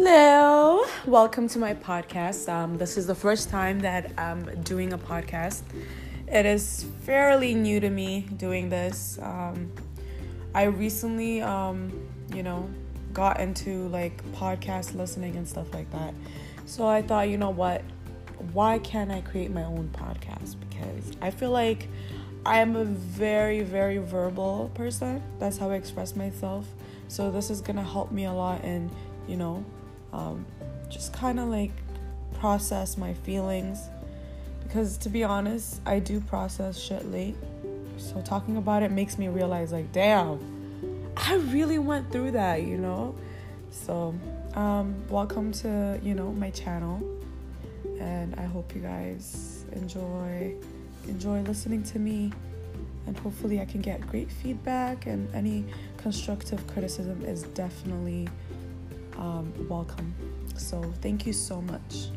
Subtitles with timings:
[0.00, 2.48] Hello, welcome to my podcast.
[2.48, 5.62] Um, this is the first time that I'm doing a podcast.
[6.28, 9.18] It is fairly new to me doing this.
[9.20, 9.72] Um,
[10.54, 11.90] I recently, um,
[12.32, 12.70] you know,
[13.12, 16.14] got into like podcast listening and stuff like that.
[16.64, 17.82] So I thought, you know what?
[18.52, 20.54] Why can't I create my own podcast?
[20.60, 21.88] Because I feel like
[22.46, 25.20] I am a very, very verbal person.
[25.40, 26.68] That's how I express myself.
[27.08, 28.92] So this is gonna help me a lot in,
[29.26, 29.64] you know,
[30.12, 30.44] um,
[30.88, 31.72] just kind of like
[32.34, 33.88] process my feelings.
[34.62, 37.36] Because to be honest, I do process shit late.
[37.96, 40.38] So talking about it makes me realize, like, damn,
[41.16, 43.14] I really went through that, you know?
[43.70, 44.14] So,
[44.54, 47.02] um, welcome to, you know, my channel.
[47.98, 50.54] And I hope you guys enjoy
[51.08, 52.30] enjoy listening to me
[53.06, 55.64] and hopefully I can get great feedback and any
[55.96, 58.28] constructive criticism is definitely
[59.18, 60.14] um, welcome.
[60.56, 62.08] So, thank you so much.